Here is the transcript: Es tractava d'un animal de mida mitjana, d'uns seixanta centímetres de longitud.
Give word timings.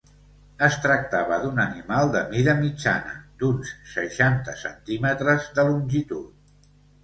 Es 0.67 0.77
tractava 0.85 1.37
d'un 1.43 1.61
animal 1.63 2.09
de 2.15 2.23
mida 2.33 2.57
mitjana, 2.63 3.15
d'uns 3.43 3.77
seixanta 3.93 4.59
centímetres 4.65 5.49
de 5.61 5.71
longitud. 5.73 6.77